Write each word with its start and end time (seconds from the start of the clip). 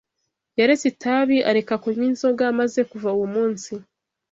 Yaretse 0.59 0.85
itabi, 0.93 1.37
areka 1.49 1.75
kunywa 1.83 2.05
inzoga, 2.09 2.45
maze 2.59 2.79
kuva 2.91 3.09
uwo 3.15 3.27
munsi 3.35 3.71